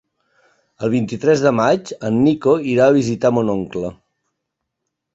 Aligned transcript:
El 0.87 0.91
vint-i-tres 0.93 1.43
de 1.49 1.51
maig 1.59 1.93
en 2.11 2.19
Nico 2.23 2.57
irà 2.75 2.91
a 2.93 2.99
visitar 2.99 3.35
mon 3.39 3.57
oncle. 3.59 3.97